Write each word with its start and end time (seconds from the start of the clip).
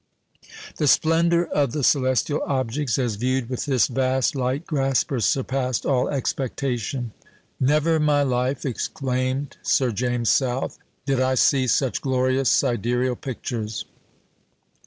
The 0.77 0.87
splendour 0.87 1.43
of 1.45 1.73
the 1.73 1.83
celestial 1.83 2.41
objects 2.47 2.97
as 2.97 3.17
viewed 3.17 3.49
with 3.49 3.65
this 3.67 3.85
vast 3.85 4.35
"light 4.35 4.65
grasper" 4.65 5.19
surpassed 5.19 5.85
all 5.85 6.09
expectation. 6.09 7.11
"Never 7.59 7.97
in 7.97 8.03
my 8.05 8.23
life," 8.23 8.65
exclaimed 8.65 9.57
Sir 9.61 9.91
James 9.91 10.31
South, 10.31 10.79
"did 11.05 11.19
I 11.19 11.35
see 11.35 11.67
such 11.67 12.01
glorious 12.01 12.49
sidereal 12.49 13.15
pictures." 13.15 13.85